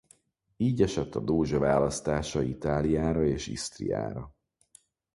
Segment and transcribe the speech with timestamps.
[0.57, 4.35] Így esett a dózse választása Itáliára és Isztriára.